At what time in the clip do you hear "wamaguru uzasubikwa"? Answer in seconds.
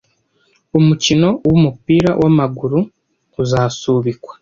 2.21-4.33